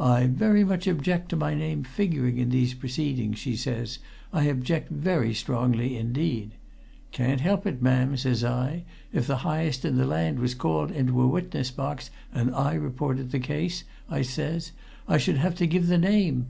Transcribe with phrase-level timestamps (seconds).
[0.00, 4.00] 'I very much object to my name figuring in these proceedings,' she says.
[4.32, 6.50] 'I object very strongly indeed!'
[7.12, 8.82] 'Can't help it, ma'am,' says I.
[9.12, 13.30] 'If the highest in the land was called into a witness box, and I reported
[13.30, 14.72] the case,' I says,
[15.06, 16.36] 'I should have to give the name!